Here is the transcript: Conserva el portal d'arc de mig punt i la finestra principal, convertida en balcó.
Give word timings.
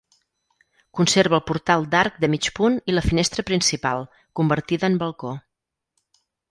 Conserva 0.99 1.37
el 1.39 1.43
portal 1.49 1.85
d'arc 1.93 2.17
de 2.25 2.31
mig 2.35 2.49
punt 2.61 2.81
i 2.93 2.97
la 2.97 3.05
finestra 3.09 3.47
principal, 3.51 4.09
convertida 4.41 4.93
en 4.93 5.01
balcó. 5.05 5.41